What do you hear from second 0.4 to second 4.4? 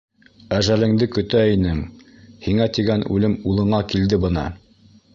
Әжәлеңде көтә инең, һиңә тигән үлем улыңа килде